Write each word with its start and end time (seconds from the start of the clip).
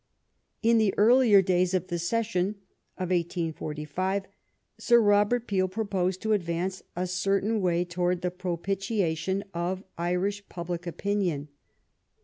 In 0.63 0.79
the 0.79 0.95
earlier 0.97 1.43
days 1.43 1.75
of 1.75 1.89
the 1.89 1.99
session 1.99 2.55
of 2.97 3.11
1845 3.11 4.23
Sir 4.79 4.99
Robert 4.99 5.45
Peel 5.45 5.67
proposed 5.67 6.23
to 6.23 6.33
advance 6.33 6.81
a 6.95 7.05
certain 7.05 7.61
way 7.61 7.85
towards 7.85 8.21
the 8.21 8.31
propitiation 8.31 9.43
of 9.53 9.83
Irish 9.99 10.49
public 10.49 10.87
opinion. 10.87 11.49